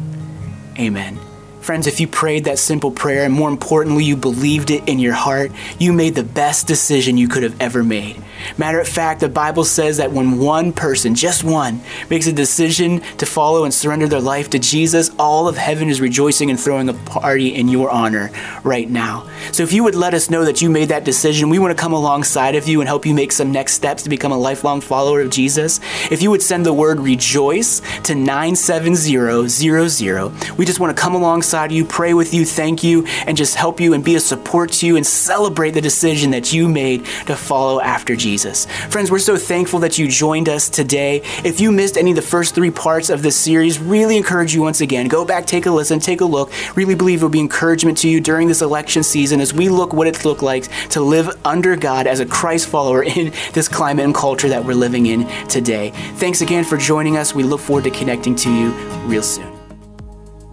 [0.77, 1.26] amen.
[1.67, 5.11] Friends, if you prayed that simple prayer and more importantly, you believed it in your
[5.11, 8.23] heart, you made the best decision you could have ever made.
[8.57, 13.01] Matter of fact, the Bible says that when one person, just one, makes a decision
[13.17, 16.87] to follow and surrender their life to Jesus, all of heaven is rejoicing and throwing
[16.87, 18.31] a party in your honor
[18.63, 19.27] right now.
[19.51, 21.81] So if you would let us know that you made that decision, we want to
[21.81, 24.79] come alongside of you and help you make some next steps to become a lifelong
[24.79, 25.81] follower of Jesus.
[26.09, 31.56] If you would send the word rejoice to 97000, we just want to come alongside
[31.71, 34.87] you, pray with you, thank you, and just help you and be a support to
[34.87, 38.65] you and celebrate the decision that you made to follow after Jesus.
[38.89, 41.21] Friends, we're so thankful that you joined us today.
[41.43, 44.61] If you missed any of the first three parts of this series, really encourage you
[44.61, 45.07] once again.
[45.07, 46.51] Go back, take a listen, take a look.
[46.77, 49.93] Really believe it will be encouragement to you during this election season as we look
[49.93, 54.05] what it looks like to live under God as a Christ follower in this climate
[54.05, 55.91] and culture that we're living in today.
[56.15, 57.33] Thanks again for joining us.
[57.33, 58.71] We look forward to connecting to you
[59.07, 59.56] real soon.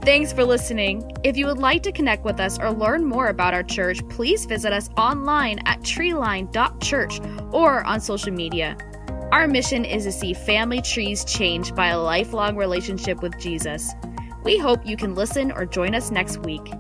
[0.05, 1.11] Thanks for listening.
[1.25, 4.45] If you would like to connect with us or learn more about our church, please
[4.45, 7.21] visit us online at treeline.church
[7.53, 8.77] or on social media.
[9.33, 13.93] Our mission is to see family trees changed by a lifelong relationship with Jesus.
[14.45, 16.71] We hope you can listen or join us next week.